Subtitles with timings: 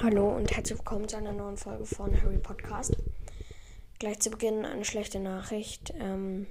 [0.00, 2.96] Hallo und herzlich willkommen zu einer neuen Folge von Harry Podcast.
[3.98, 5.92] Gleich zu Beginn eine schlechte Nachricht.
[6.00, 6.46] Ähm,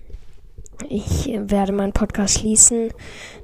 [0.87, 2.93] ich werde meinen Podcast schließen.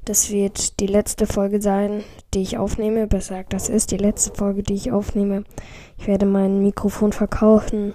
[0.05, 3.07] Das wird die letzte Folge sein, die ich aufnehme.
[3.07, 5.43] Besser gesagt, das ist die letzte Folge, die ich aufnehme.
[5.97, 7.93] Ich werde mein Mikrofon verkaufen.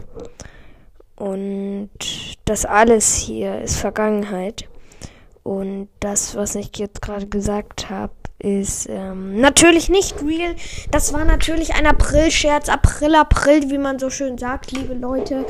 [1.16, 1.90] Und
[2.44, 4.68] das alles hier ist Vergangenheit.
[5.44, 8.12] Und das, was ich jetzt gerade gesagt habe,
[8.42, 10.54] ist ähm, natürlich nicht real.
[10.90, 12.68] Das war natürlich ein April-Scherz.
[12.68, 15.46] April, April, wie man so schön sagt, liebe Leute.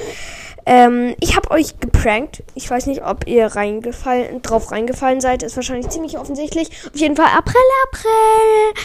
[0.66, 2.42] Ähm, ich habe euch geprankt.
[2.55, 5.42] Ich weiß nicht, ob ihr reingefallen, drauf reingefallen seid.
[5.42, 6.68] Ist wahrscheinlich ziemlich offensichtlich.
[6.92, 8.84] Auf jeden Fall April, April.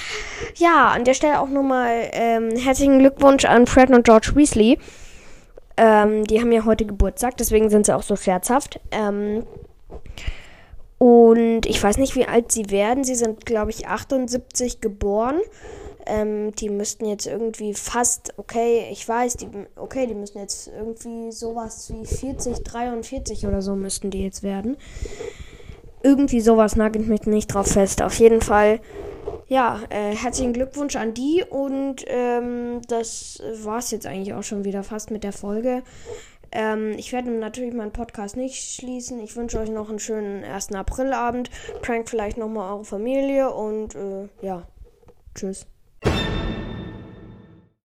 [0.55, 4.79] Ja, an der Stelle auch nochmal ähm, herzlichen Glückwunsch an Fred und George Weasley.
[5.75, 8.79] Ähm, die haben ja heute Geburtstag, deswegen sind sie auch so scherzhaft.
[8.91, 9.43] Ähm,
[11.57, 13.03] und ich weiß nicht, wie alt sie werden.
[13.03, 15.39] Sie sind, glaube ich, 78 geboren.
[16.05, 21.31] Ähm, die müssten jetzt irgendwie fast, okay, ich weiß, die, okay, die müssen jetzt irgendwie
[21.31, 24.77] sowas wie 40, 43 oder so müssten die jetzt werden.
[26.03, 28.03] Irgendwie sowas nagelt mich nicht drauf fest.
[28.03, 28.79] Auf jeden Fall,
[29.47, 34.83] ja, äh, herzlichen Glückwunsch an die und ähm, das war's jetzt eigentlich auch schon wieder
[34.83, 35.81] fast mit der Folge.
[36.51, 39.19] Ähm, ich werde natürlich meinen Podcast nicht schließen.
[39.19, 40.73] Ich wünsche euch noch einen schönen 1.
[40.73, 41.49] Aprilabend.
[41.81, 44.67] Prank vielleicht nochmal eure Familie und äh, ja,
[45.35, 45.67] tschüss.